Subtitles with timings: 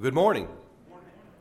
[0.00, 0.48] Good morning.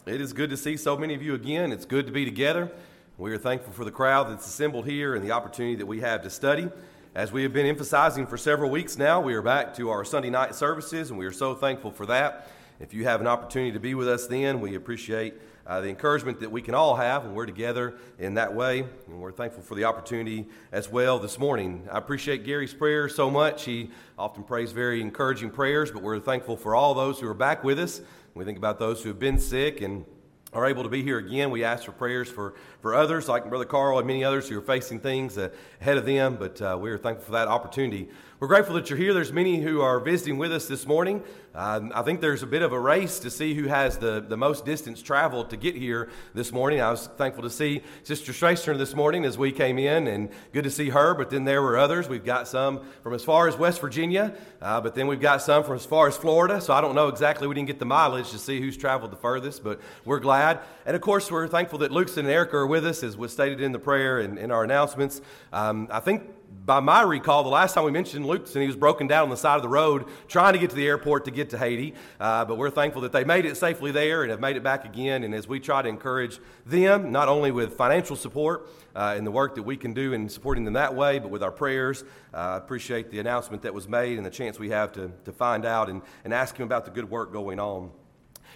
[0.06, 1.72] It is good to see so many of you again.
[1.72, 2.70] It's good to be together.
[3.18, 6.24] We are thankful for the crowd that's assembled here and the opportunity that we have
[6.24, 6.68] to study.
[7.16, 10.30] As we have been emphasizing for several weeks now, we are back to our Sunday
[10.30, 12.52] night services, and we are so thankful for that.
[12.82, 15.36] If you have an opportunity to be with us then, we appreciate
[15.66, 18.80] uh, the encouragement that we can all have when we're together in that way.
[19.08, 21.88] And we're thankful for the opportunity as well this morning.
[21.90, 23.64] I appreciate Gary's prayers so much.
[23.64, 27.64] He often prays very encouraging prayers, but we're thankful for all those who are back
[27.64, 28.02] with us.
[28.40, 30.06] We think about those who have been sick and
[30.54, 31.52] are able to be here again.
[31.52, 34.62] We ask for prayers for, for others, like Brother Carl and many others who are
[34.62, 38.08] facing things ahead of them, but uh, we are thankful for that opportunity.
[38.40, 39.14] We're grateful that you're here.
[39.14, 41.24] There's many who are visiting with us this morning.
[41.54, 44.38] Uh, I think there's a bit of a race to see who has the, the
[44.38, 46.80] most distance traveled to get here this morning.
[46.80, 50.64] I was thankful to see Sister Stracer this morning as we came in, and good
[50.64, 51.14] to see her.
[51.16, 52.08] But then there were others.
[52.08, 55.66] We've got some from as far as West Virginia, uh, but then we've got some
[55.66, 56.62] from as far as Florida.
[56.62, 57.46] So I don't know exactly.
[57.46, 60.62] We didn't get the mileage to see who's traveled the furthest, but we're glad.
[60.86, 63.60] And of course, we're thankful that Luke and Erica are with us, as was stated
[63.60, 65.20] in the prayer and in our announcements.
[65.52, 66.24] Um, I think
[66.70, 69.38] by my recall, the last time we mentioned Lukeson, he was broken down on the
[69.38, 71.96] side of the road trying to get to the airport to get to Haiti.
[72.20, 74.86] Uh, but we're thankful that they made it safely there and have made it back
[74.86, 75.24] again.
[75.24, 79.32] And as we try to encourage them, not only with financial support uh, and the
[79.32, 82.38] work that we can do in supporting them that way, but with our prayers, uh,
[82.38, 85.66] I appreciate the announcement that was made and the chance we have to, to find
[85.66, 87.90] out and, and ask him about the good work going on.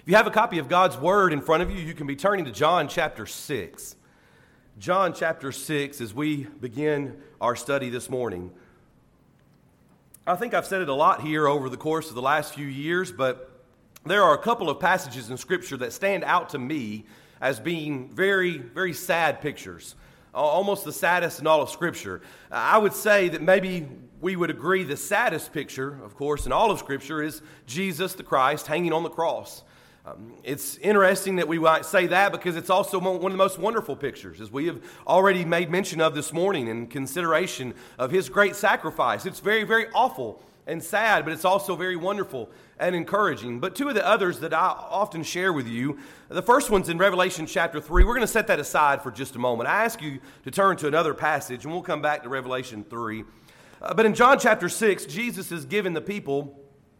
[0.03, 2.15] If you have a copy of God's Word in front of you, you can be
[2.15, 3.95] turning to John chapter 6.
[4.79, 8.49] John chapter 6 as we begin our study this morning.
[10.25, 12.65] I think I've said it a lot here over the course of the last few
[12.65, 13.51] years, but
[14.03, 17.05] there are a couple of passages in Scripture that stand out to me
[17.39, 19.93] as being very, very sad pictures,
[20.33, 22.21] almost the saddest in all of Scripture.
[22.49, 23.87] I would say that maybe
[24.21, 28.23] we would agree the saddest picture, of course, in all of Scripture is Jesus the
[28.23, 29.63] Christ hanging on the cross.
[30.05, 33.57] Um, it's interesting that we might say that because it's also one of the most
[33.57, 38.27] wonderful pictures, as we have already made mention of this morning in consideration of his
[38.27, 39.25] great sacrifice.
[39.25, 42.49] It's very, very awful and sad, but it's also very wonderful
[42.79, 43.61] and encouraging.
[43.61, 45.97] But two of the others that I often share with you,
[46.27, 48.03] the first one's in Revelation chapter 3.
[48.03, 49.69] We're going to set that aside for just a moment.
[49.69, 53.23] I ask you to turn to another passage, and we'll come back to Revelation 3.
[53.81, 56.59] Uh, but in John chapter 6, Jesus has given the people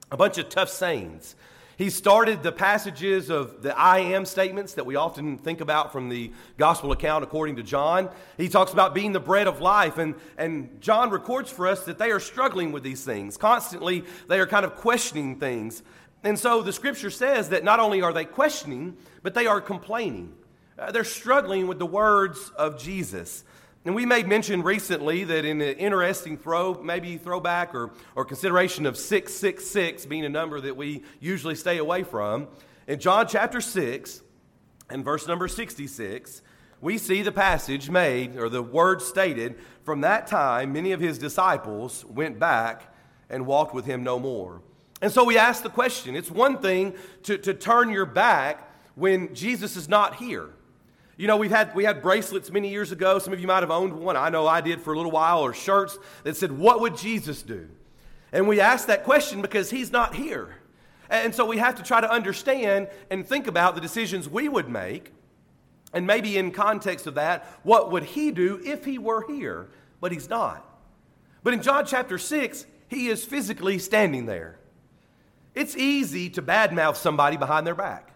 [0.09, 1.35] a bunch of tough sayings.
[1.77, 6.09] He started the passages of the I am statements that we often think about from
[6.09, 8.09] the gospel account according to John.
[8.37, 11.97] He talks about being the bread of life, and, and John records for us that
[11.97, 13.37] they are struggling with these things.
[13.37, 15.81] Constantly, they are kind of questioning things.
[16.23, 20.33] And so the scripture says that not only are they questioning, but they are complaining.
[20.77, 23.43] Uh, they're struggling with the words of Jesus.
[23.85, 28.85] And we made mention recently that in an interesting throw, maybe throwback or, or consideration
[28.85, 32.47] of 666 being a number that we usually stay away from,
[32.87, 34.21] in John chapter 6
[34.89, 36.41] and verse number 66,
[36.79, 41.17] we see the passage made, or the words stated, from that time many of his
[41.17, 42.93] disciples went back
[43.29, 44.61] and walked with him no more.
[45.01, 46.93] And so we ask the question it's one thing
[47.23, 50.51] to, to turn your back when Jesus is not here.
[51.15, 53.19] You know, we've had, we had bracelets many years ago.
[53.19, 54.17] Some of you might have owned one.
[54.17, 57.43] I know I did for a little while, or shirts that said, What would Jesus
[57.43, 57.69] do?
[58.31, 60.55] And we ask that question because he's not here.
[61.09, 64.67] And so we have to try to understand and think about the decisions we would
[64.67, 65.11] make.
[65.93, 69.69] And maybe in context of that, what would he do if he were here?
[70.01, 70.67] But he's not.
[71.43, 74.57] But in John chapter 6, he is physically standing there.
[75.53, 78.12] It's easy to badmouth somebody behind their back.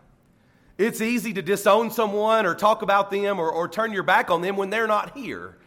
[0.77, 4.41] It's easy to disown someone or talk about them or, or turn your back on
[4.41, 5.57] them when they're not here.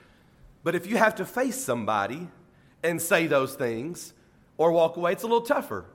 [0.63, 2.29] But if you have to face somebody
[2.83, 4.13] and say those things
[4.57, 5.87] or walk away, it's a little tougher.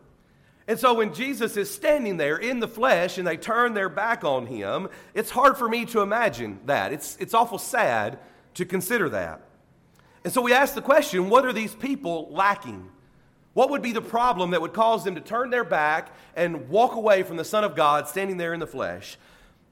[0.67, 4.23] And so when Jesus is standing there in the flesh and they turn their back
[4.23, 6.91] on him, it's hard for me to imagine that.
[6.91, 8.17] It's, it's awful sad
[8.55, 9.41] to consider that.
[10.23, 12.89] And so we ask the question what are these people lacking?
[13.55, 16.95] What would be the problem that would cause them to turn their back and walk
[16.95, 19.17] away from the Son of God standing there in the flesh?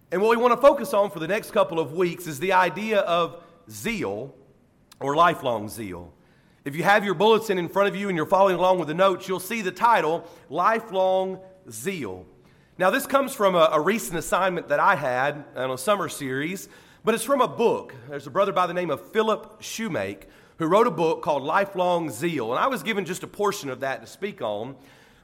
[0.10, 2.54] And what we want to focus on for the next couple of weeks is the
[2.54, 4.34] idea of zeal
[5.02, 6.14] or lifelong zeal.
[6.64, 8.94] If you have your bulletin in front of you and you're following along with the
[8.94, 12.26] notes, you'll see the title, Lifelong Zeal.
[12.78, 16.70] Now, this comes from a, a recent assignment that I had on a summer series,
[17.04, 17.94] but it's from a book.
[18.08, 20.28] There's a brother by the name of Philip Shoemake
[20.58, 22.52] who wrote a book called Lifelong Zeal.
[22.52, 24.76] And I was given just a portion of that to speak on.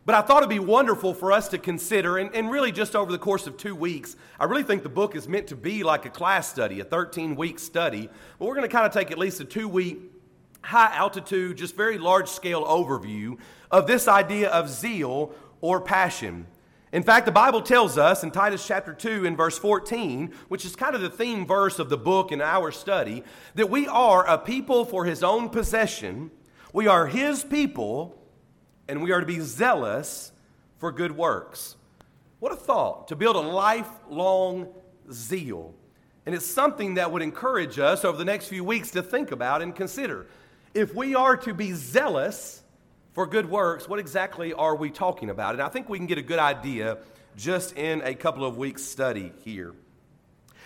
[0.05, 3.11] But I thought it'd be wonderful for us to consider, and, and really just over
[3.11, 6.05] the course of two weeks, I really think the book is meant to be like
[6.05, 8.09] a class study, a 13 week study.
[8.39, 9.99] But we're going to kind of take at least a two week,
[10.61, 13.37] high altitude, just very large scale overview
[13.69, 16.47] of this idea of zeal or passion.
[16.91, 20.75] In fact, the Bible tells us in Titus chapter 2 and verse 14, which is
[20.75, 24.39] kind of the theme verse of the book in our study, that we are a
[24.39, 26.31] people for his own possession.
[26.73, 28.19] We are his people,
[28.87, 30.31] and we are to be zealous
[30.79, 31.75] for good works.
[32.39, 34.69] What a thought to build a lifelong
[35.11, 35.75] zeal.
[36.25, 39.61] And it's something that would encourage us over the next few weeks to think about
[39.61, 40.25] and consider.
[40.73, 42.63] If we are to be zealous
[43.19, 45.53] for good works, what exactly are we talking about?
[45.53, 46.99] And I think we can get a good idea
[47.35, 49.73] just in a couple of weeks' study here.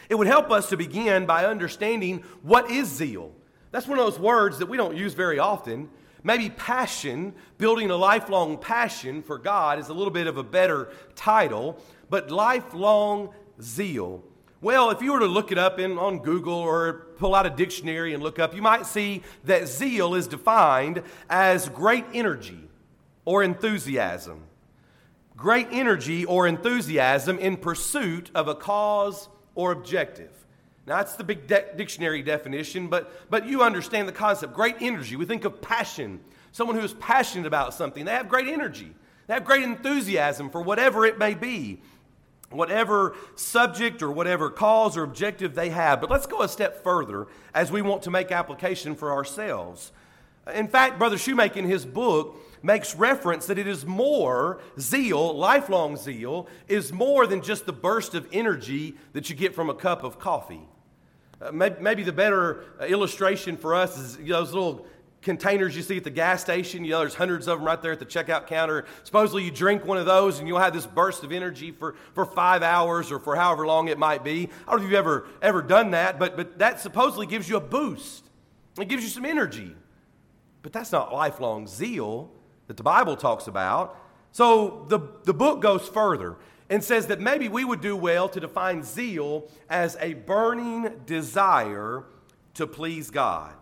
[0.08, 3.32] It would help us to begin by understanding what is zeal.
[3.72, 5.90] That's one of those words that we don't use very often.
[6.24, 10.92] Maybe passion, building a lifelong passion for God, is a little bit of a better
[11.16, 11.80] title,
[12.12, 13.34] but lifelong
[13.64, 14.24] zeal.
[14.64, 17.50] Well, if you were to look it up in, on Google or pull out a
[17.50, 22.70] dictionary and look up, you might see that zeal is defined as great energy
[23.26, 24.42] or enthusiasm.
[25.36, 30.32] Great energy or enthusiasm in pursuit of a cause or objective.
[30.88, 34.54] Now, that's the big de- dictionary definition, but, but you understand the concept.
[34.54, 35.18] Great energy.
[35.18, 36.22] We think of passion.
[36.54, 38.06] Someone who is passionate about something.
[38.06, 38.94] They have great energy,
[39.28, 41.82] they have great enthusiasm for whatever it may be
[42.54, 46.00] whatever subject or whatever cause or objective they have.
[46.02, 49.92] But let's go a step further as we want to make application for ourselves.
[50.54, 55.98] In fact, Brother Shoemaker in his book makes reference that it is more zeal, lifelong
[55.98, 60.04] zeal, is more than just the burst of energy that you get from a cup
[60.04, 60.68] of coffee.
[61.42, 64.86] Uh, maybe, maybe, the better uh, illustration for us is those little
[65.24, 66.84] containers you see at the gas station.
[66.84, 68.86] You know, there's hundreds of them right there at the checkout counter.
[69.04, 72.26] Supposedly, you drink one of those and you'll have this burst of energy for, for
[72.26, 74.50] five hours or for however long it might be.
[74.68, 77.58] I don't know if you've ever, ever done that, but, but that supposedly gives you
[77.58, 78.26] a boost.
[78.80, 79.76] It gives you some energy.
[80.62, 82.30] But that's not lifelong zeal
[82.68, 84.00] that the Bible talks about.
[84.32, 86.36] So the, the book goes further
[86.70, 92.04] and says that maybe we would do well to define zeal as a burning desire
[92.56, 93.54] to please God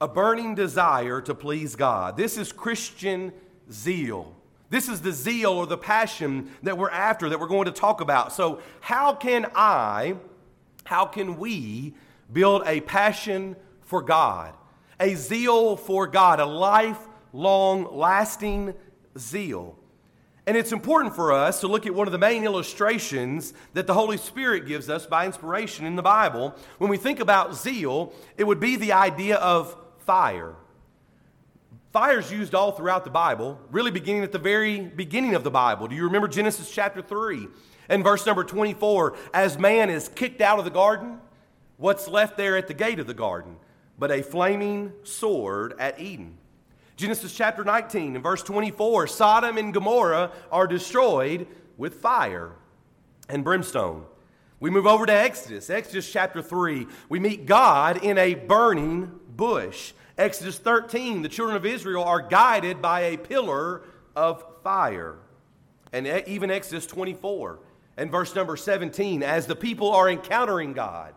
[0.00, 2.16] a burning desire to please God.
[2.16, 3.32] This is Christian
[3.70, 4.34] zeal.
[4.68, 8.00] This is the zeal or the passion that we're after, that we're going to talk
[8.00, 8.32] about.
[8.32, 10.16] So, how can I,
[10.84, 11.94] how can we
[12.32, 14.54] build a passion for God,
[14.98, 18.74] a zeal for God, a lifelong, lasting
[19.16, 19.78] zeal?
[20.48, 23.94] And it's important for us to look at one of the main illustrations that the
[23.94, 26.54] Holy Spirit gives us by inspiration in the Bible.
[26.78, 29.76] When we think about zeal, it would be the idea of
[30.06, 30.54] fire.
[31.92, 35.50] Fire is used all throughout the Bible, really beginning at the very beginning of the
[35.50, 35.88] Bible.
[35.88, 37.48] Do you remember Genesis chapter 3
[37.88, 39.16] and verse number 24?
[39.34, 41.18] As man is kicked out of the garden,
[41.76, 43.56] what's left there at the gate of the garden?
[43.98, 46.36] But a flaming sword at Eden.
[46.96, 52.52] Genesis chapter 19 and verse 24 Sodom and Gomorrah are destroyed with fire
[53.28, 54.04] and brimstone.
[54.60, 56.86] We move over to Exodus, Exodus chapter 3.
[57.08, 59.92] We meet God in a burning bush.
[60.18, 63.82] Exodus 13, the children of Israel are guided by a pillar
[64.14, 65.16] of fire.
[65.92, 67.58] And even Exodus 24
[67.96, 71.14] and verse number 17, as the people are encountering God,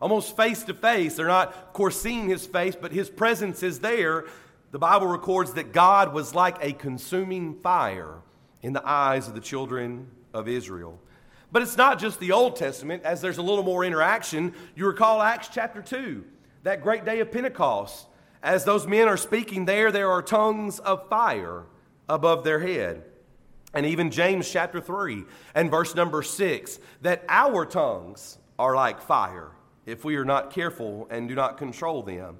[0.00, 3.80] almost face to face, they're not, of course, seeing his face, but his presence is
[3.80, 4.24] there.
[4.70, 8.14] The Bible records that God was like a consuming fire
[8.62, 11.00] in the eyes of the children of Israel.
[11.52, 14.52] But it's not just the Old Testament, as there's a little more interaction.
[14.74, 16.24] You recall Acts chapter 2,
[16.66, 18.08] that great day of Pentecost.
[18.42, 21.62] As those men are speaking there, there are tongues of fire
[22.08, 23.04] above their head.
[23.72, 25.22] And even James chapter 3
[25.54, 29.52] and verse number 6 that our tongues are like fire
[29.86, 32.36] if we are not careful and do not control them.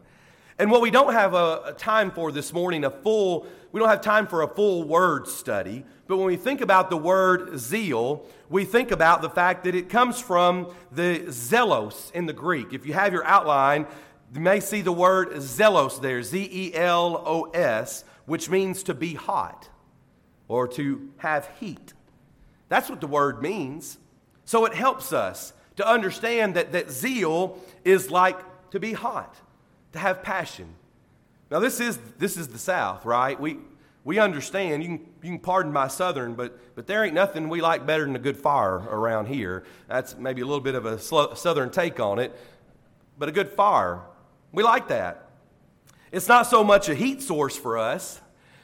[0.58, 3.90] And what we don't have a, a, time for this morning, a full, we don't
[3.90, 8.24] have time for a full word study, but when we think about the word zeal,
[8.48, 12.72] we think about the fact that it comes from the zelos in the Greek.
[12.72, 13.86] If you have your outline,
[14.34, 18.94] you may see the word zelos there, Z E L O S, which means to
[18.94, 19.68] be hot
[20.48, 21.92] or to have heat.
[22.68, 23.98] That's what the word means.
[24.44, 28.38] So it helps us to understand that, that zeal is like
[28.70, 29.36] to be hot
[29.92, 30.68] to have passion.
[31.50, 33.38] Now, this is, this is the South, right?
[33.38, 33.58] We,
[34.04, 34.82] we understand.
[34.82, 38.04] You can, you can pardon my Southern, but, but there ain't nothing we like better
[38.04, 39.64] than a good fire around here.
[39.88, 42.36] That's maybe a little bit of a Southern take on it,
[43.18, 44.00] but a good fire.
[44.52, 45.30] We like that.
[46.12, 48.20] It's not so much a heat source for us.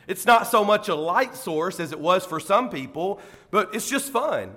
[0.06, 3.20] It's not so much a light source as it was for some people,
[3.50, 4.54] but it's just fun.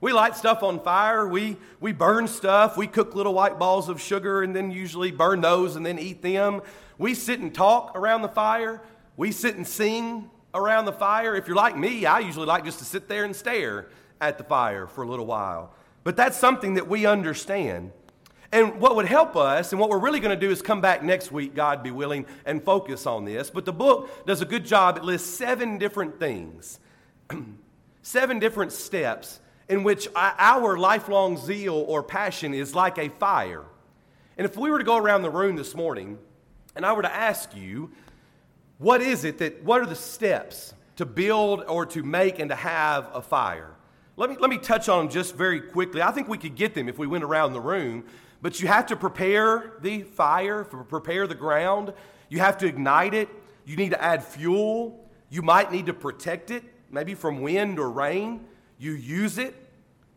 [0.00, 1.26] We light stuff on fire.
[1.26, 2.76] We, we burn stuff.
[2.76, 6.22] We cook little white balls of sugar and then usually burn those and then eat
[6.22, 6.62] them.
[6.98, 8.80] We sit and talk around the fire.
[9.16, 11.34] We sit and sing around the fire?
[11.34, 13.88] If you're like me, I usually like just to sit there and stare
[14.20, 15.72] at the fire for a little while.
[16.04, 17.92] But that's something that we understand.
[18.50, 21.02] And what would help us, and what we're really going to do is come back
[21.02, 23.50] next week, God be willing, and focus on this.
[23.50, 24.96] But the book does a good job.
[24.96, 26.80] It lists seven different things,
[28.02, 33.64] seven different steps in which our lifelong zeal or passion is like a fire.
[34.38, 36.18] And if we were to go around the room this morning
[36.74, 37.90] and I were to ask you,
[38.78, 42.56] what is it that, what are the steps to build or to make and to
[42.56, 43.74] have a fire?
[44.16, 46.00] Let me, let me touch on them just very quickly.
[46.00, 48.04] I think we could get them if we went around the room,
[48.40, 51.92] but you have to prepare the fire, prepare the ground.
[52.28, 53.28] You have to ignite it.
[53.64, 55.08] You need to add fuel.
[55.30, 58.44] You might need to protect it, maybe from wind or rain.
[58.78, 59.54] You use it.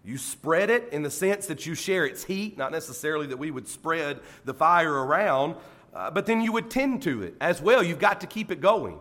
[0.04, 3.52] You spread it in the sense that you share its heat, not necessarily that we
[3.52, 5.56] would spread the fire around,
[5.94, 7.84] uh, but then you would tend to it as well.
[7.84, 8.98] You've got to keep it going.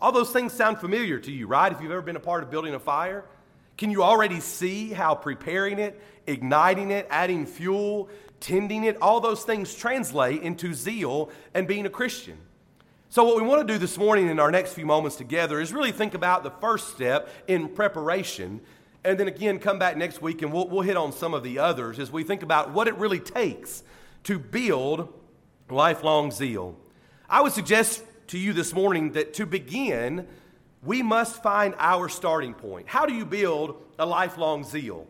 [0.00, 1.72] All those things sound familiar to you, right?
[1.72, 3.24] If you've ever been a part of building a fire,
[3.78, 9.44] can you already see how preparing it, igniting it, adding fuel, tending it, all those
[9.44, 12.36] things translate into zeal and being a Christian?
[13.08, 15.72] So, what we want to do this morning in our next few moments together is
[15.72, 18.60] really think about the first step in preparation,
[19.04, 21.60] and then again come back next week and we'll, we'll hit on some of the
[21.60, 23.84] others as we think about what it really takes
[24.24, 25.08] to build
[25.70, 26.76] lifelong zeal.
[27.30, 30.26] I would suggest to you this morning that to begin,
[30.82, 32.88] we must find our starting point.
[32.88, 35.06] How do you build a lifelong zeal?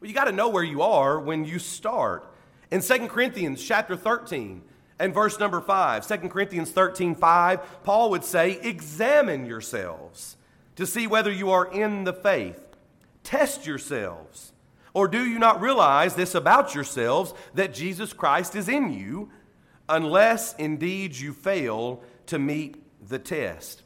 [0.00, 2.28] Well, you got to know where you are when you start.
[2.70, 4.62] In 2 Corinthians chapter 13
[4.98, 10.36] and verse number 5, 2 Corinthians 13, 5, Paul would say, Examine yourselves
[10.76, 12.60] to see whether you are in the faith.
[13.22, 14.52] Test yourselves.
[14.94, 19.30] Or do you not realize this about yourselves that Jesus Christ is in you?
[19.88, 22.76] unless indeed you fail to meet
[23.08, 23.82] the test.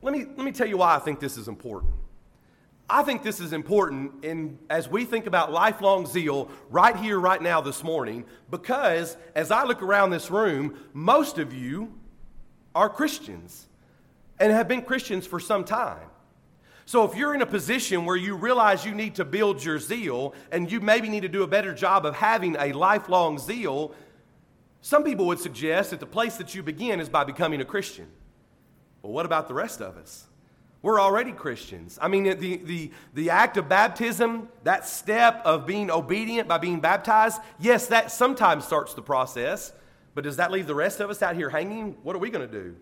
[0.00, 1.92] Let me, let me tell you why I think this is important.
[2.90, 7.40] I think this is important in, as we think about lifelong zeal right here, right
[7.40, 11.92] now, this morning, because as I look around this room, most of you
[12.74, 13.66] are Christians
[14.40, 16.08] and have been Christians for some time.
[16.86, 20.32] So if you're in a position where you realize you need to build your zeal
[20.50, 23.92] and you maybe need to do a better job of having a lifelong zeal,
[24.80, 28.06] some people would suggest that the place that you begin is by becoming a Christian.
[29.02, 30.26] Well, what about the rest of us?
[30.80, 31.98] We're already Christians.
[32.00, 36.78] I mean, the, the, the act of baptism, that step of being obedient by being
[36.80, 39.72] baptized, yes, that sometimes starts the process,
[40.14, 41.96] but does that leave the rest of us out here hanging?
[42.04, 42.76] What are we going to do?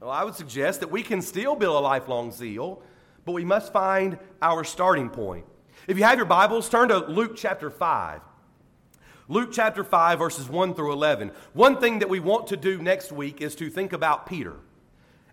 [0.00, 2.82] Well, I would suggest that we can still build a lifelong zeal,
[3.24, 5.44] but we must find our starting point.
[5.86, 8.22] If you have your Bibles, turn to Luke chapter 5.
[9.28, 11.30] Luke chapter 5, verses 1 through 11.
[11.52, 14.56] One thing that we want to do next week is to think about Peter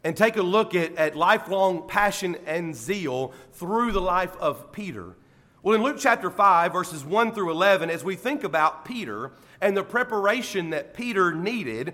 [0.07, 5.17] and take a look at, at lifelong passion and zeal through the life of Peter.
[5.61, 9.75] Well, in Luke chapter 5, verses 1 through 11, as we think about Peter and
[9.75, 11.93] the preparation that Peter needed,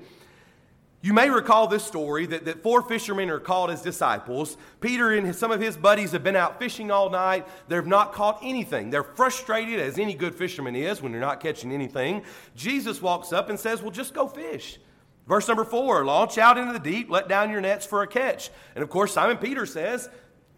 [1.02, 4.58] you may recall this story that, that four fishermen are called as disciples.
[4.80, 7.48] Peter and his, some of his buddies have been out fishing all night.
[7.68, 8.92] They've not caught anything.
[8.92, 12.22] They're frustrated, as any good fisherman is when they're not catching anything.
[12.56, 14.78] Jesus walks up and says, Well, just go fish.
[15.28, 18.50] Verse number four launch out into the deep, let down your nets for a catch.
[18.76, 20.10] And of course, Simon Peter says,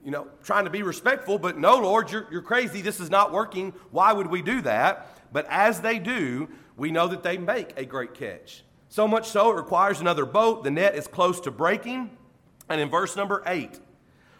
[0.03, 2.81] you know, trying to be respectful, but no, Lord, you're, you're crazy.
[2.81, 3.74] This is not working.
[3.91, 5.10] Why would we do that?
[5.34, 8.63] But as they do, we know that they make a great catch.
[8.89, 10.63] So much so, it requires another boat.
[10.63, 12.15] The net is close to breaking.
[12.69, 13.79] And in verse number eight,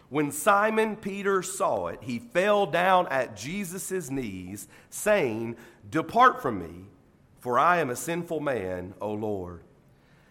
[0.08, 5.56] when Simon Peter saw it, he fell down at Jesus' knees, saying,
[5.90, 6.86] Depart from me,
[7.40, 9.62] for I am a sinful man, O Lord.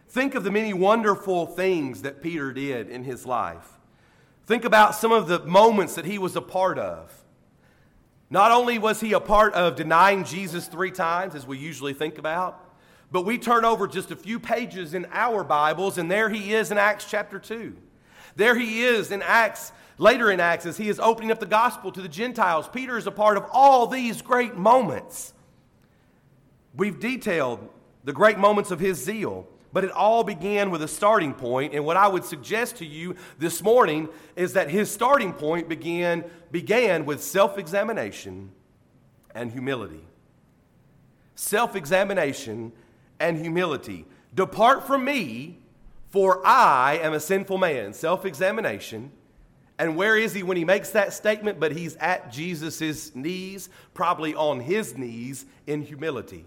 [0.07, 3.67] Think of the many wonderful things that Peter did in his life.
[4.45, 7.12] Think about some of the moments that he was a part of.
[8.29, 12.17] Not only was he a part of denying Jesus three times, as we usually think
[12.17, 12.62] about,
[13.12, 16.71] but we turn over just a few pages in our Bibles, and there he is
[16.71, 17.75] in Acts chapter 2.
[18.35, 21.91] There he is in Acts, later in Acts, as he is opening up the gospel
[21.91, 22.67] to the Gentiles.
[22.67, 25.33] Peter is a part of all these great moments.
[26.75, 27.69] We've detailed
[28.03, 31.74] the great moments of his zeal, but it all began with a starting point.
[31.74, 36.24] And what I would suggest to you this morning is that his starting point began,
[36.50, 38.51] began with self examination
[39.32, 40.08] and humility.
[41.36, 42.72] Self examination
[43.20, 44.05] and humility.
[44.34, 45.60] Depart from me,
[46.08, 47.91] for I am a sinful man.
[47.91, 49.12] Self examination.
[49.77, 51.60] And where is he when he makes that statement?
[51.60, 56.46] But he's at Jesus' knees, probably on his knees in humility.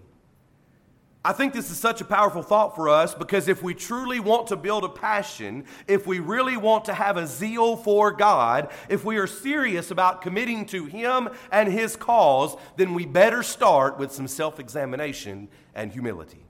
[1.25, 4.47] I think this is such a powerful thought for us because if we truly want
[4.49, 9.05] to build a passion, if we really want to have a zeal for God, if
[9.05, 14.13] we are serious about committing to Him and His cause, then we better start with
[14.13, 16.45] some self examination and humility.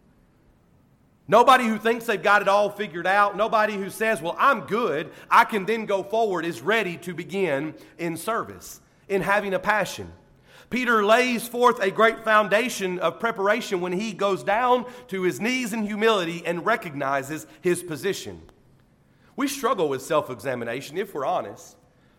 [1.26, 5.10] Nobody who thinks they've got it all figured out, nobody who says, Well, I'm good,
[5.30, 10.12] I can then go forward, is ready to begin in service, in having a passion.
[10.70, 15.72] Peter lays forth a great foundation of preparation when he goes down to his knees
[15.72, 18.42] in humility and recognizes his position.
[19.34, 21.76] We struggle with self examination if we're honest.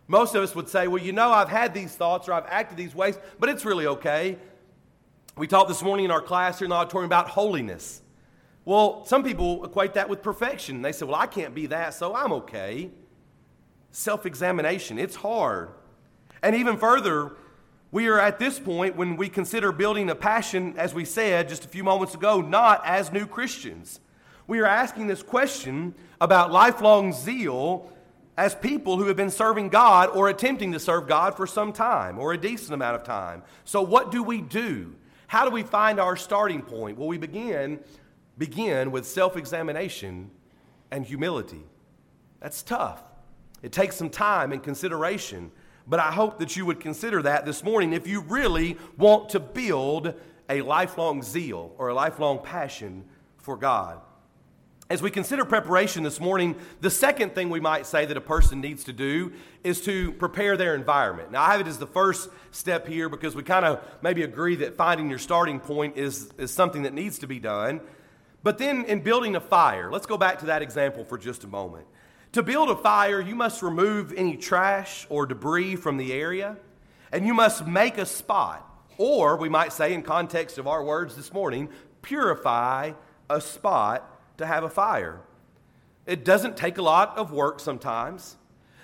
[0.08, 2.78] Most of us would say, Well, you know, I've had these thoughts or I've acted
[2.78, 4.38] these ways, but it's really okay.
[5.38, 8.02] We talked this morning in our class here in the auditorium about holiness.
[8.66, 10.82] Well, some people equate that with perfection.
[10.82, 12.90] They say, Well, I can't be that, so I'm okay.
[13.92, 15.70] Self examination, it's hard.
[16.42, 17.34] And even further,
[17.92, 21.66] we are at this point when we consider building a passion, as we said just
[21.66, 24.00] a few moments ago, not as new Christians.
[24.46, 27.92] We are asking this question about lifelong zeal
[28.38, 32.20] as people who have been serving God or attempting to serve God for some time
[32.20, 33.44] or a decent amount of time.
[33.66, 34.96] So, what do we do?
[35.28, 36.98] How do we find our starting point?
[36.98, 37.80] Well, we begin,
[38.38, 40.30] begin with self examination
[40.92, 41.64] and humility.
[42.40, 43.02] That's tough.
[43.62, 45.52] It takes some time and consideration.
[45.90, 49.40] But I hope that you would consider that this morning if you really want to
[49.40, 50.14] build
[50.48, 53.06] a lifelong zeal or a lifelong passion
[53.38, 54.00] for God.
[54.92, 58.62] As we consider preparation this morning, the second thing we might say that a person
[58.62, 61.32] needs to do is to prepare their environment.
[61.32, 64.56] Now, I have it as the first step here because we kind of maybe agree
[64.58, 67.82] that finding your starting point is, is something that needs to be done.
[68.42, 71.48] But then in building a fire, let's go back to that example for just a
[71.48, 71.86] moment.
[72.34, 76.58] To build a fire, you must remove any trash or debris from the area,
[77.12, 78.64] and you must make a spot,
[79.00, 81.70] or we might say, in context of our words this morning,
[82.04, 82.92] purify
[83.32, 85.22] a spot to have a fire.
[86.06, 88.38] It doesn't take a lot of work sometimes.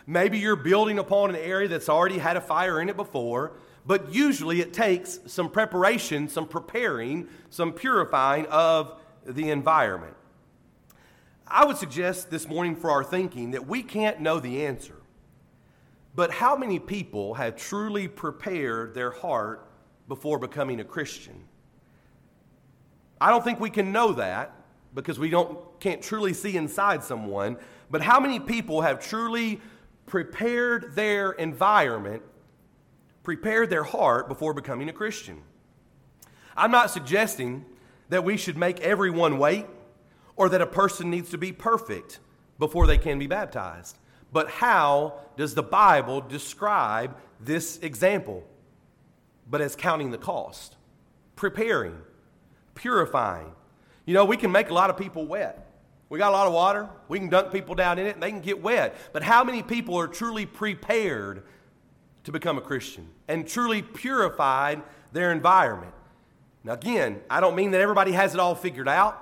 [0.08, 3.54] Maybe you're building upon an area that's already had a fire in it before,
[3.86, 10.16] but usually it takes some preparation, some preparing, some purifying of the environment.
[11.48, 14.96] I would suggest this morning for our thinking that we can't know the answer.
[16.16, 19.68] But how many people have truly prepared their heart
[20.08, 21.44] before becoming a Christian?
[23.20, 24.54] I don't think we can know that
[24.94, 27.58] because we don't, can't truly see inside someone.
[27.92, 29.62] But how many people have truly
[30.06, 32.24] prepared their environment,
[33.24, 35.42] prepared their heart before becoming a Christian?
[36.58, 37.66] I'm not suggesting
[38.10, 39.66] that we should make everyone wait
[40.36, 42.20] or that a person needs to be perfect
[42.60, 43.98] before they can be baptized.
[44.32, 48.44] But how does the Bible describe this example?
[49.50, 50.76] But as counting the cost,
[51.36, 51.98] preparing,
[52.74, 53.52] purifying.
[54.06, 55.62] You know, we can make a lot of people wet.
[56.10, 56.88] We got a lot of water.
[57.08, 58.96] We can dunk people down in it and they can get wet.
[59.12, 61.44] But how many people are truly prepared
[62.26, 65.94] to become a Christian and truly purified their environment?
[66.64, 69.22] Now, again, I don't mean that everybody has it all figured out.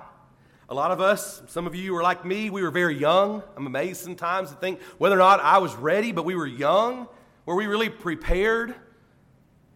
[0.70, 3.42] A lot of us, some of you are like me, we were very young.
[3.54, 7.06] I'm amazed sometimes to think whether or not I was ready, but we were young.
[7.44, 8.74] Were we really prepared?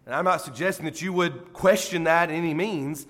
[0.07, 3.05] And I'm not suggesting that you would question that in any means,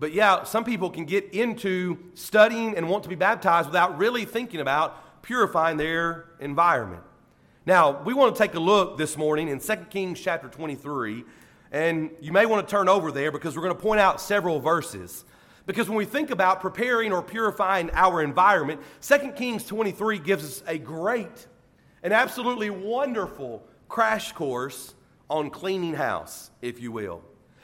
[0.00, 4.24] but yeah, some people can get into studying and want to be baptized without really
[4.24, 7.02] thinking about purifying their environment.
[7.66, 11.24] Now, we want to take a look this morning in 2 Kings chapter 23,
[11.72, 14.60] and you may want to turn over there because we're going to point out several
[14.60, 15.26] verses.
[15.68, 20.62] Because when we think about preparing or purifying our environment, 2 Kings 23 gives us
[20.66, 21.46] a great,
[22.02, 24.94] an absolutely wonderful crash course
[25.28, 27.22] on cleaning house, if you will.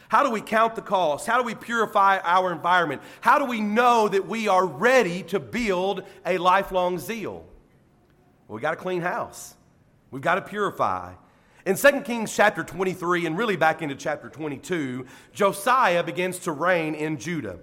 [0.08, 1.26] How do we count the cost?
[1.26, 3.00] How do we purify our environment?
[3.22, 7.46] How do we know that we are ready to build a lifelong zeal?
[8.46, 9.54] Well, we got to clean house.
[10.10, 11.14] We've got to purify.
[11.64, 16.94] In 2 Kings chapter 23 and really back into chapter 22, Josiah begins to reign
[16.94, 17.60] in Judah.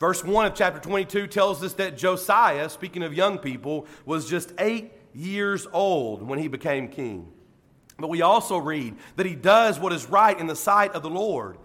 [0.00, 4.54] Verse 1 of chapter 22 tells us that Josiah, speaking of young people, was just
[4.58, 7.30] eight years old when he became king.
[7.98, 11.10] But we also read that he does what is right in the sight of the
[11.10, 11.58] Lord.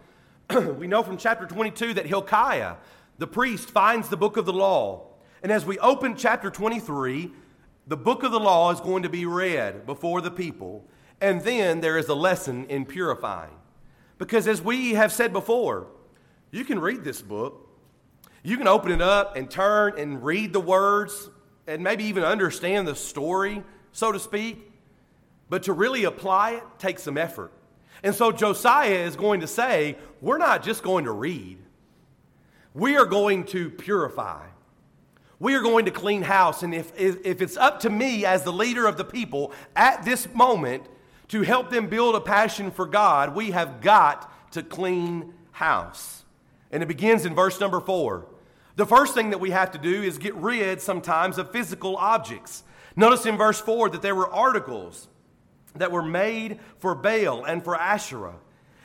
[0.78, 2.76] we know from chapter 22 that Hilkiah,
[3.20, 5.08] the priest, finds the book of the law.
[5.42, 7.32] And as we open chapter 23,
[7.88, 10.84] the book of the law is going to be read before the people.
[11.22, 13.54] And then there is a lesson in purifying.
[14.18, 15.88] Because as we have said before,
[16.52, 17.65] you can read this book
[18.46, 21.32] you can open it up and turn and read the words
[21.66, 24.72] and maybe even understand the story, so to speak.
[25.50, 27.52] But to really apply it takes some effort.
[28.04, 31.58] And so Josiah is going to say, We're not just going to read,
[32.76, 34.46] we are going to purify.
[35.40, 36.64] We are going to clean house.
[36.64, 40.34] And if, if it's up to me as the leader of the people at this
[40.34, 40.84] moment
[41.28, 46.24] to help them build a passion for God, we have got to clean house.
[46.72, 48.28] And it begins in verse number four.
[48.76, 52.64] The first thing that we have to do is get rid sometimes of physical objects.
[52.96, 55.08] Notice in verse 4 that there were articles
[55.76, 58.36] that were made for Baal and for Asherah,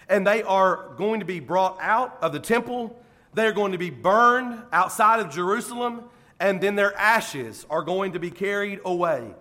[0.08, 2.96] and they are going to be brought out of the temple
[3.32, 6.04] they're going to be burned outside of Jerusalem,
[6.38, 9.34] and then their ashes are going to be carried away.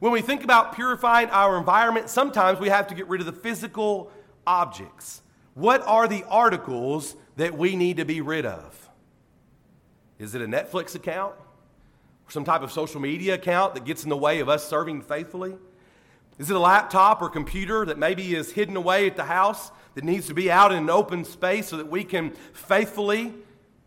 [0.00, 3.32] When we think about purifying our environment, sometimes we have to get rid of the
[3.32, 4.10] physical
[4.46, 5.22] objects.
[5.54, 8.81] What are the articles that we need to be rid of?
[10.22, 11.34] Is it a Netflix account?
[11.34, 15.02] Or Some type of social media account that gets in the way of us serving
[15.02, 15.56] faithfully?
[16.38, 20.04] Is it a laptop or computer that maybe is hidden away at the house that
[20.04, 23.34] needs to be out in an open space so that we can faithfully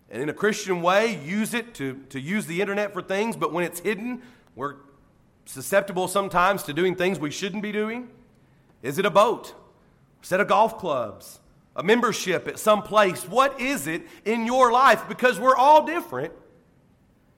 [0.10, 3.54] and in a Christian way use it to, to use the internet for things, but
[3.54, 4.22] when it's hidden,
[4.56, 4.76] we're
[5.46, 8.10] susceptible sometimes to doing things we shouldn't be doing?
[8.84, 9.54] Is it a boat?
[10.22, 11.40] A set of golf clubs?
[11.76, 13.28] A membership at some place?
[13.28, 15.08] What is it in your life?
[15.08, 16.34] Because we're all different.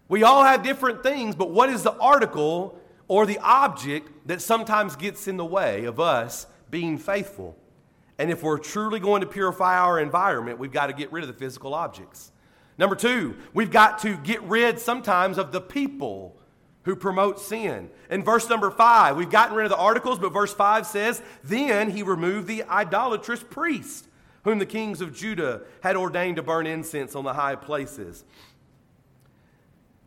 [0.07, 4.95] We all have different things, but what is the article or the object that sometimes
[4.95, 7.57] gets in the way of us being faithful?
[8.17, 11.27] And if we're truly going to purify our environment, we've got to get rid of
[11.27, 12.31] the physical objects.
[12.77, 16.35] Number two, we've got to get rid sometimes of the people
[16.83, 17.89] who promote sin.
[18.09, 21.91] In verse number five, we've gotten rid of the articles, but verse five says, Then
[21.91, 24.06] he removed the idolatrous priest,
[24.47, 28.23] whom the kings of Judah had ordained to burn incense on the high places.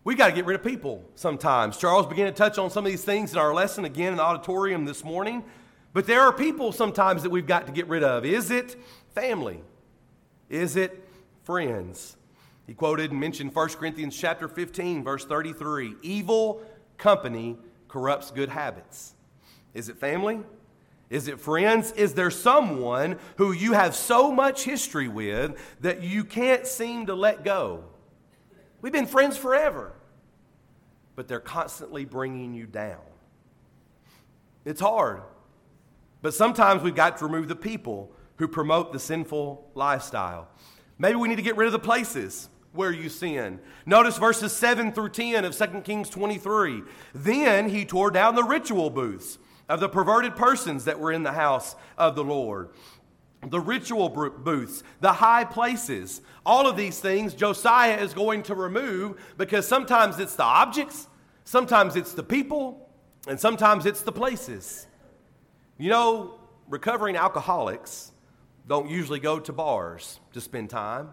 [0.02, 1.76] We got to get rid of people sometimes.
[1.76, 4.22] Charles began to touch on some of these things in our lesson again in the
[4.22, 5.44] auditorium this morning.
[5.92, 8.24] But there are people sometimes that we've got to get rid of.
[8.24, 8.76] Is it
[9.14, 9.60] family?
[10.48, 11.06] Is it
[11.44, 12.16] friends?
[12.66, 16.62] He quoted and mentioned 1 Corinthians chapter 15 verse 33, evil
[16.96, 19.12] company corrupts good habits.
[19.74, 20.40] Is it family?
[21.10, 21.90] Is it friends?
[21.92, 27.14] Is there someone who you have so much history with that you can't seem to
[27.14, 27.84] let go?
[28.80, 29.92] We've been friends forever,
[31.16, 33.00] but they're constantly bringing you down.
[34.64, 35.22] It's hard.
[36.22, 40.48] But sometimes we've got to remove the people who promote the sinful lifestyle.
[40.96, 43.58] Maybe we need to get rid of the places where you sin.
[43.84, 46.82] Notice verses 7 through 10 of 2 Kings 23.
[47.14, 49.38] Then he tore down the ritual booths
[49.70, 52.70] of the perverted persons that were in the house of the Lord.
[53.46, 59.18] The ritual booths, the high places, all of these things Josiah is going to remove
[59.38, 61.06] because sometimes it's the objects,
[61.44, 62.90] sometimes it's the people,
[63.28, 64.86] and sometimes it's the places.
[65.78, 68.10] You know, recovering alcoholics
[68.66, 71.10] don't usually go to bars to spend time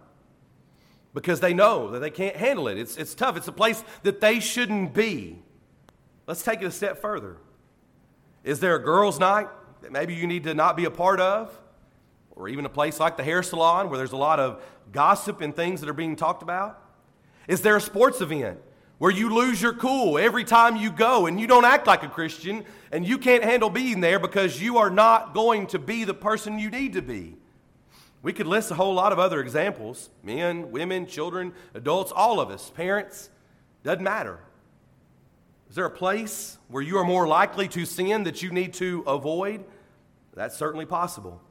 [1.14, 2.80] because they know that they can't handle it.
[2.80, 5.44] It's, it's tough, it's a place that they shouldn't be.
[6.26, 7.38] Let's take it a step further.
[8.44, 9.48] Is there a girls' night
[9.82, 11.58] that maybe you need to not be a part of?
[12.32, 15.56] Or even a place like the hair salon where there's a lot of gossip and
[15.56, 16.82] things that are being talked about?
[17.48, 18.60] Is there a sports event
[19.00, 22.08] where you lose your cool every time you go and you don't act like a
[22.08, 26.14] Christian and you can't handle being there because you are not going to be the
[26.14, 27.38] person you need to be.
[28.22, 32.50] We could list a whole lot of other examples men, women, children, adults, all of
[32.50, 33.30] us, parents,
[33.84, 34.40] doesn't matter.
[35.70, 39.04] Is there a place where you are more likely to sin that you need to
[39.06, 39.64] avoid?
[40.34, 41.42] That's certainly possible.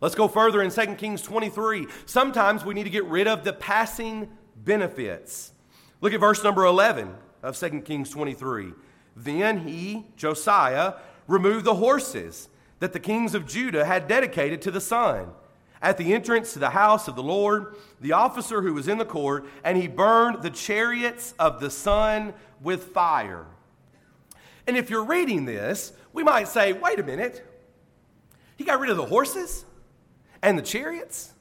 [0.00, 1.86] Let's go further in 2 Kings 23.
[2.04, 5.52] Sometimes we need to get rid of the passing benefits.
[6.00, 8.72] Look at verse number 11 of 2 Kings 23.
[9.16, 10.94] Then he, Josiah,
[11.26, 12.48] removed the horses
[12.78, 15.30] that the kings of Judah had dedicated to the sun
[15.80, 19.04] at the entrance to the house of the Lord, the officer who was in the
[19.04, 23.46] court, and he burned the chariots of the sun with fire.
[24.66, 27.44] And if you're reading this, we might say, wait a minute,
[28.56, 29.64] he got rid of the horses
[30.42, 31.32] and the chariots?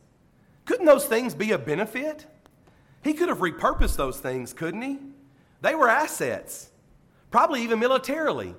[0.66, 2.26] Couldn't those things be a benefit?
[3.04, 5.00] He could have repurposed those things, couldn't he?
[5.62, 6.70] They were assets,
[7.32, 8.56] probably even militarily.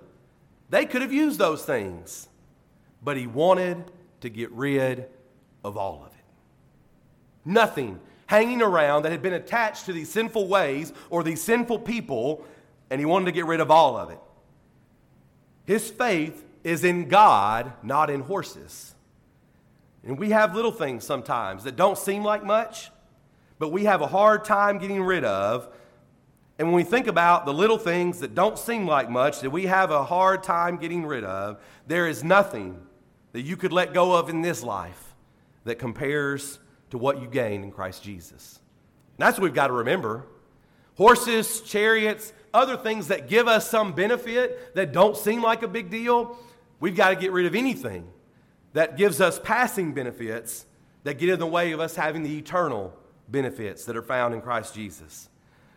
[0.70, 2.28] They could have used those things,
[3.02, 5.06] but he wanted to get rid
[5.64, 6.24] of all of it.
[7.44, 12.44] Nothing hanging around that had been attached to these sinful ways or these sinful people,
[12.90, 14.18] and he wanted to get rid of all of it.
[15.66, 18.94] His faith is in God, not in horses.
[20.04, 22.90] And we have little things sometimes that don't seem like much,
[23.58, 25.68] but we have a hard time getting rid of.
[26.58, 29.66] And when we think about the little things that don't seem like much, that we
[29.66, 32.80] have a hard time getting rid of, there is nothing
[33.32, 35.14] that you could let go of in this life
[35.64, 38.60] that compares to what you gain in Christ Jesus.
[39.18, 40.24] that's what we've got to remember.
[40.96, 45.90] Horses, chariots, other things that give us some benefit that don't seem like a big
[45.90, 46.38] deal,
[46.80, 48.08] we've got to get rid of anything
[48.72, 50.66] that gives us passing benefits
[51.04, 52.94] that get in the way of us having the eternal
[53.28, 55.28] benefits that are found in Christ Jesus.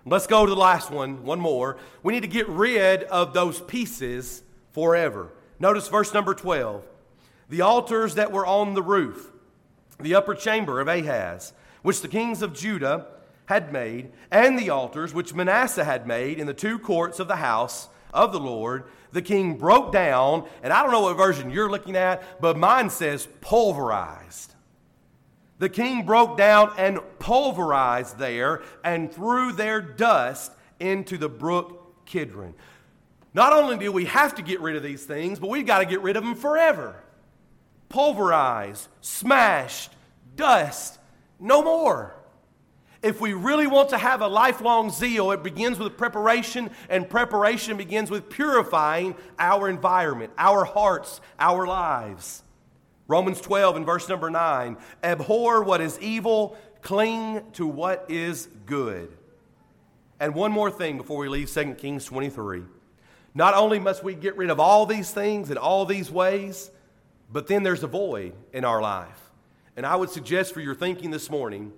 [0.05, 1.77] Let's go to the last one, one more.
[2.01, 5.31] We need to get rid of those pieces forever.
[5.59, 6.87] Notice verse number 12.
[7.49, 9.31] The altars that were on the roof,
[9.99, 13.07] the upper chamber of Ahaz, which the kings of Judah
[13.49, 17.37] had made, and the altars which Manasseh had made in the two courts of the
[17.37, 21.69] house of the Lord, the king broke down, and I don't know what version you're
[21.69, 24.53] looking at, but mine says pulverized.
[25.57, 32.53] The king broke down and pulverized there and threw their dust into the brook Kidron.
[33.33, 35.85] Not only do we have to get rid of these things, but we've got to
[35.85, 37.03] get rid of them forever.
[37.89, 39.91] Pulverized, smashed,
[40.35, 40.99] dust,
[41.39, 42.13] no more.
[43.01, 47.77] If we really want to have a lifelong zeal, it begins with preparation, and preparation
[47.77, 52.43] begins with purifying our environment, our hearts, our lives.
[53.07, 59.11] Romans 12 and verse number 9 Abhor what is evil, cling to what is good.
[60.19, 62.63] And one more thing before we leave 2 Kings 23.
[63.33, 66.69] Not only must we get rid of all these things in all these ways,
[67.31, 69.31] but then there's a void in our life.
[69.77, 71.71] And I would suggest for your thinking this morning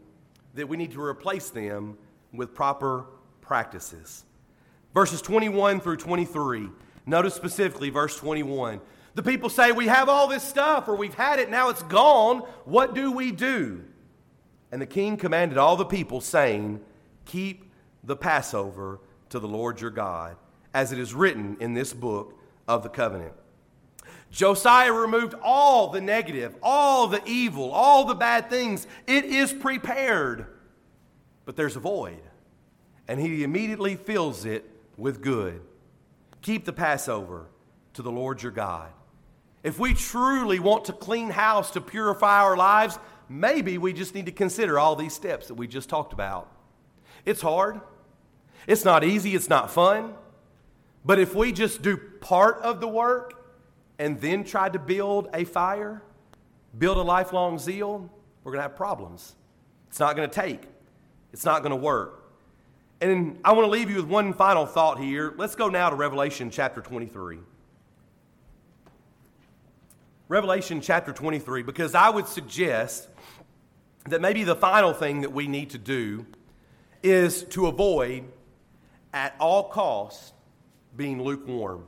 [0.55, 1.97] that we need to replace them
[2.33, 3.05] with proper
[3.41, 4.25] practices.
[4.93, 6.69] Verses 21 through 23.
[7.05, 8.81] Notice specifically verse 21.
[9.15, 12.39] The people say, We have all this stuff, or we've had it, now it's gone.
[12.65, 13.83] What do we do?
[14.71, 16.81] And the king commanded all the people, saying,
[17.25, 17.71] Keep
[18.03, 20.37] the Passover to the Lord your God,
[20.73, 23.33] as it is written in this book of the covenant.
[24.31, 28.87] Josiah removed all the negative, all the evil, all the bad things.
[29.05, 30.45] It is prepared,
[31.43, 32.21] but there's a void.
[33.07, 34.65] And he immediately fills it
[34.97, 35.61] with good.
[36.41, 37.47] Keep the Passover
[37.93, 38.89] to the Lord your God.
[39.63, 44.27] If we truly want to clean house to purify our lives, maybe we just need
[44.27, 46.49] to consider all these steps that we just talked about.
[47.25, 47.81] It's hard,
[48.65, 50.13] it's not easy, it's not fun.
[51.03, 53.40] But if we just do part of the work
[54.01, 56.01] and then try to build a fire,
[56.79, 58.09] build a lifelong zeal,
[58.43, 59.35] we're going to have problems.
[59.89, 60.63] It's not going to take,
[61.31, 62.33] it's not going to work.
[62.99, 65.35] And I want to leave you with one final thought here.
[65.37, 67.37] Let's go now to Revelation chapter 23.
[70.29, 73.07] Revelation chapter 23 because I would suggest
[74.09, 76.25] that maybe the final thing that we need to do
[77.03, 78.23] is to avoid
[79.13, 80.33] at all costs
[80.97, 81.85] being lukewarm.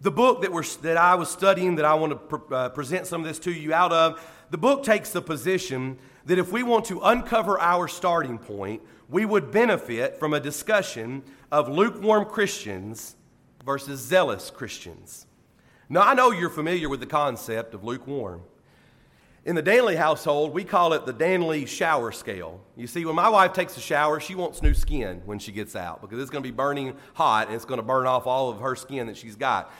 [0.00, 3.22] The book that, we're, that I was studying, that I want to uh, present some
[3.22, 6.84] of this to you out of, the book takes the position that if we want
[6.86, 13.16] to uncover our starting point, we would benefit from a discussion of lukewarm Christians
[13.64, 15.26] versus zealous Christians.
[15.88, 18.42] Now, I know you're familiar with the concept of lukewarm.
[19.44, 22.60] In the Danley household, we call it the Danley shower scale.
[22.76, 25.74] You see, when my wife takes a shower, she wants new skin when she gets
[25.74, 28.50] out because it's going to be burning hot and it's going to burn off all
[28.50, 29.72] of her skin that she's got.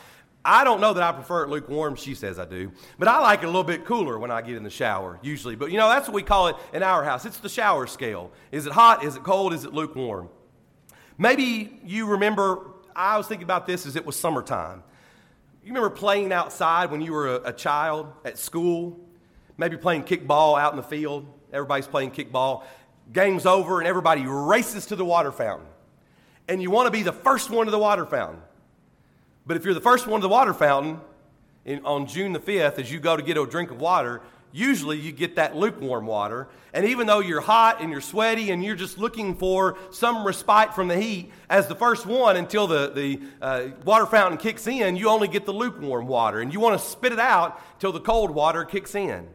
[0.43, 1.95] I don't know that I prefer it lukewarm.
[1.95, 2.71] She says I do.
[2.97, 5.55] But I like it a little bit cooler when I get in the shower, usually.
[5.55, 7.25] But you know, that's what we call it in our house.
[7.25, 8.31] It's the shower scale.
[8.51, 9.03] Is it hot?
[9.03, 9.53] Is it cold?
[9.53, 10.29] Is it lukewarm?
[11.17, 14.83] Maybe you remember, I was thinking about this as it was summertime.
[15.61, 18.97] You remember playing outside when you were a, a child at school?
[19.57, 21.25] Maybe playing kickball out in the field.
[21.51, 22.63] Everybody's playing kickball.
[23.11, 25.67] Game's over and everybody races to the water fountain.
[26.47, 28.41] And you want to be the first one to the water fountain.
[29.49, 31.01] But if you're the first one to the water fountain
[31.65, 34.99] in, on June the 5th, as you go to get a drink of water, usually
[34.99, 36.47] you get that lukewarm water.
[36.71, 40.75] And even though you're hot and you're sweaty and you're just looking for some respite
[40.75, 44.95] from the heat, as the first one until the, the uh, water fountain kicks in,
[44.95, 46.41] you only get the lukewarm water.
[46.41, 49.27] And you want to spit it out till the cold water kicks in.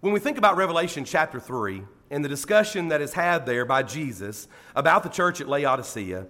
[0.00, 3.82] When we think about Revelation chapter 3 and the discussion that is had there by
[3.82, 6.26] Jesus about the church at Laodicea,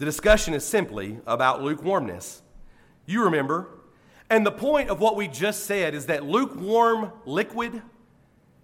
[0.00, 2.40] the discussion is simply about lukewarmness.
[3.04, 3.68] You remember,
[4.30, 7.82] and the point of what we just said is that lukewarm liquid,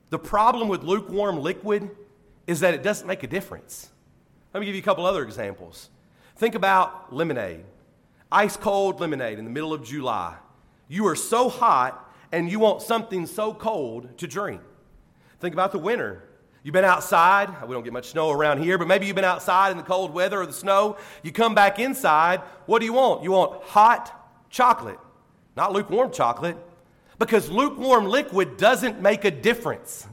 [0.08, 1.90] the problem with lukewarm liquid
[2.46, 3.90] is that it doesn't make a difference.
[4.54, 5.90] Let me give you a couple other examples.
[6.36, 7.66] Think about lemonade,
[8.32, 10.36] ice cold lemonade in the middle of July.
[10.88, 14.62] You are so hot and you want something so cold to drink.
[15.40, 16.22] Think about the winter.
[16.66, 17.48] You've been outside.
[17.66, 20.12] We don't get much snow around here, but maybe you've been outside in the cold
[20.12, 20.96] weather or the snow.
[21.22, 22.40] You come back inside.
[22.66, 23.22] What do you want?
[23.22, 24.12] You want hot
[24.50, 24.98] chocolate
[25.56, 26.56] not lukewarm chocolate,
[27.18, 30.06] because lukewarm liquid doesn't make a difference.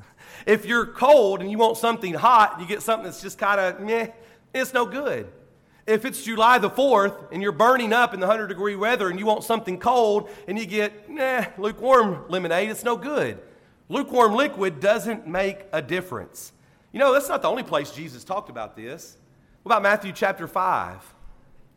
[0.46, 3.82] If you're cold and you want something hot, you get something that's just kind of
[3.82, 4.08] meh,
[4.54, 5.32] it's no good.
[5.86, 9.20] If it's July the 4th and you're burning up in the 100 degree weather and
[9.20, 13.38] you want something cold and you get nah, lukewarm lemonade, it's no good.
[13.90, 16.52] Lukewarm liquid doesn't make a difference.
[16.92, 19.18] You know, that's not the only place Jesus talked about this.
[19.64, 21.14] What about Matthew chapter 5?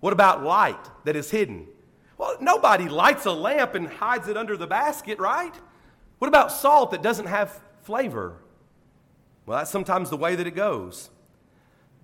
[0.01, 1.67] What about light that is hidden?
[2.19, 5.55] Well, nobody lights a lamp and hides it under the basket, right?
[6.19, 8.37] What about salt that doesn't have flavor?
[9.45, 11.11] Well, that's sometimes the way that it goes.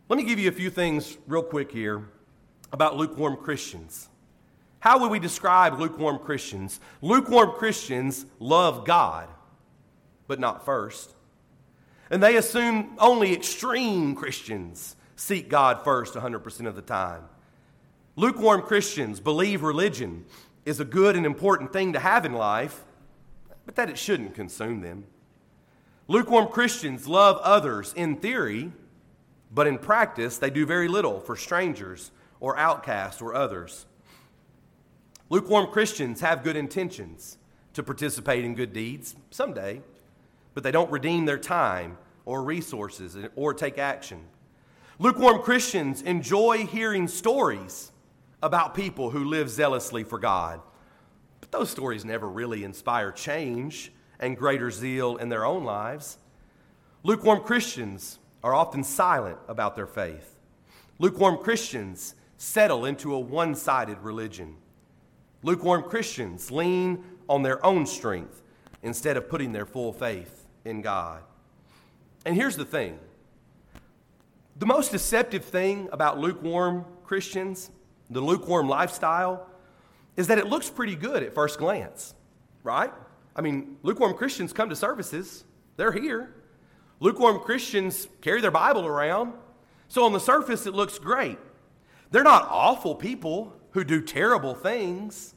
[0.09, 2.09] Let me give you a few things real quick here
[2.73, 4.09] about lukewarm Christians.
[4.81, 6.81] How would we describe lukewarm Christians?
[7.01, 9.29] Lukewarm Christians love God,
[10.33, 11.13] but not first.
[12.11, 17.25] And they assume only extreme Christians seek God first 100% of the time.
[18.17, 20.25] Lukewarm Christians believe religion
[20.65, 22.83] is a good and important thing to have in life,
[23.67, 25.05] but that it shouldn't consume them.
[26.09, 28.73] Lukewarm Christians love others in theory,
[29.53, 33.85] but in practice, they do very little for strangers or outcasts or others.
[35.29, 37.37] Lukewarm Christians have good intentions
[37.75, 39.83] to participate in good deeds someday,
[40.55, 44.25] but they don't redeem their time or resources or take action.
[44.99, 47.91] Lukewarm Christians enjoy hearing stories
[48.43, 50.61] about people who live zealously for God.
[51.41, 56.19] But those stories never really inspire change and greater zeal in their own lives.
[57.03, 60.39] Lukewarm Christians are often silent about their faith.
[60.99, 64.57] Lukewarm Christians settle into a one sided religion.
[65.43, 68.43] Lukewarm Christians lean on their own strength
[68.83, 71.23] instead of putting their full faith in God.
[72.25, 72.99] And here's the thing
[74.57, 77.71] the most deceptive thing about lukewarm Christians
[78.13, 79.47] the lukewarm lifestyle,
[80.17, 82.15] is that it looks pretty good at first glance,
[82.63, 82.93] right?
[83.35, 85.45] I mean, lukewarm Christians come to services,
[85.77, 86.35] they're here.
[87.01, 89.33] Lukewarm Christians carry their Bible around.
[89.89, 91.39] So on the surface, it looks great.
[92.13, 95.35] They're not awful people who do terrible things,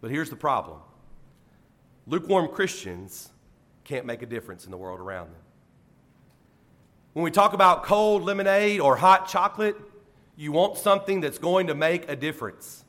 [0.00, 0.78] but here's the problem
[2.06, 3.30] lukewarm Christians
[3.88, 5.40] can't make a difference in the world around them.
[7.14, 9.76] When we talk about cold lemonade or hot chocolate,
[10.36, 12.84] you want something that's going to make a difference.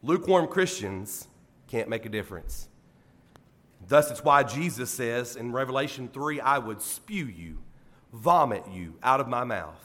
[0.00, 1.26] Lukewarm Christians
[1.66, 2.68] can't make a difference.
[3.88, 7.58] Thus, it's why Jesus says in Revelation 3 I would spew you,
[8.12, 9.80] vomit you out of my mouth.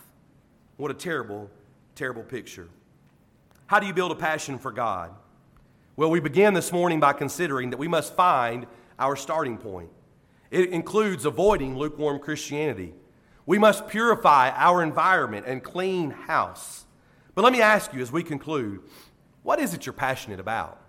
[0.77, 1.49] What a terrible,
[1.95, 2.69] terrible picture.
[3.65, 5.15] How do you build a passion for God?
[5.95, 8.67] Well, we began this morning by considering that we must find
[8.99, 9.89] our starting point.
[10.51, 12.93] It includes avoiding lukewarm Christianity.
[13.45, 16.85] We must purify our environment and clean house.
[17.33, 18.81] But let me ask you as we conclude
[19.41, 20.81] what is it you're passionate about?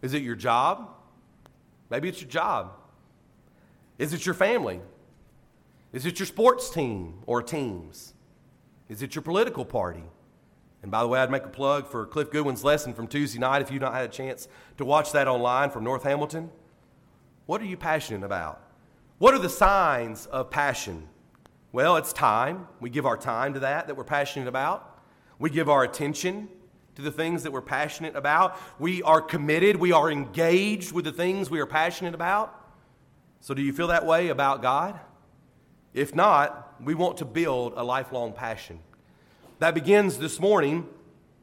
[0.00, 0.90] Is it your job?
[1.90, 2.72] Maybe it's your job.
[3.98, 4.80] Is it your family?
[5.92, 8.14] Is it your sports team or teams?
[8.88, 10.04] Is it your political party?
[10.82, 13.62] And by the way, I'd make a plug for Cliff Goodwin's lesson from Tuesday night
[13.62, 16.50] if you've not had a chance to watch that online from North Hamilton.
[17.46, 18.60] What are you passionate about?
[19.18, 21.08] What are the signs of passion?
[21.72, 22.68] Well, it's time.
[22.80, 25.02] We give our time to that that we're passionate about.
[25.38, 26.48] We give our attention
[26.94, 28.58] to the things that we're passionate about.
[28.78, 29.76] We are committed.
[29.76, 32.60] We are engaged with the things we are passionate about.
[33.40, 34.98] So, do you feel that way about God?
[35.92, 38.78] If not, we want to build a lifelong passion.
[39.58, 40.88] That begins this morning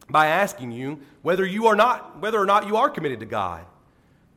[0.10, 3.66] by asking you whether you are not whether or not you are committed to God.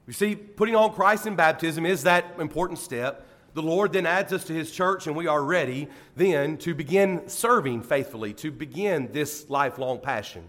[0.06, 4.32] You see, putting on Christ in baptism is that important step the Lord then adds
[4.32, 9.10] us to his church, and we are ready then to begin serving faithfully, to begin
[9.12, 10.48] this lifelong passion.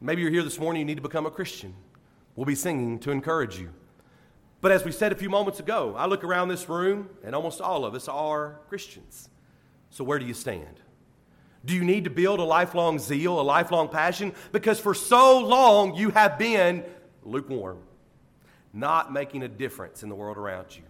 [0.00, 1.72] Maybe you're here this morning, you need to become a Christian.
[2.34, 3.70] We'll be singing to encourage you.
[4.60, 7.60] But as we said a few moments ago, I look around this room, and almost
[7.60, 9.28] all of us are Christians.
[9.90, 10.80] So where do you stand?
[11.64, 14.34] Do you need to build a lifelong zeal, a lifelong passion?
[14.50, 16.84] Because for so long you have been
[17.22, 17.78] lukewarm,
[18.76, 20.82] not making a difference in the world around you.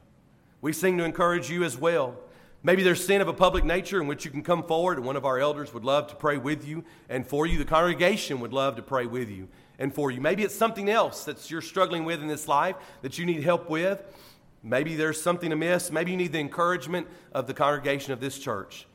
[0.61, 2.17] We sing to encourage you as well.
[2.63, 5.15] Maybe there's sin of a public nature in which you can come forward, and one
[5.15, 7.59] of our elders would love to pray with you and for you.
[7.59, 9.47] The congregation would love to pray with you
[9.79, 10.21] and for you.
[10.21, 13.71] Maybe it's something else that you're struggling with in this life that you need help
[13.71, 14.03] with.
[14.65, 15.93] Maybe there's something amiss.
[15.93, 18.89] Maybe you need the encouragement of the congregation of this church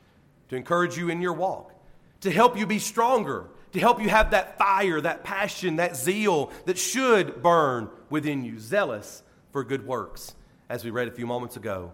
[0.50, 1.72] to encourage you in your walk,
[2.20, 6.52] to help you be stronger, to help you have that fire, that passion, that zeal
[6.66, 10.34] that should burn within you, zealous for good works
[10.68, 11.92] as we read a few moments ago.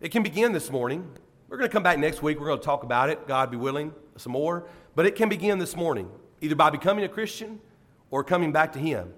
[0.00, 1.08] It can begin this morning.
[1.48, 2.38] We're going to come back next week.
[2.38, 4.66] We're going to talk about it, God be willing, some more.
[4.94, 6.10] But it can begin this morning,
[6.40, 7.60] either by becoming a Christian
[8.10, 9.12] or coming back to Him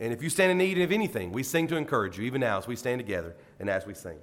[0.00, 2.58] And if you stand in need of anything, we sing to encourage you, even now
[2.58, 4.18] as we stand together and as we sing.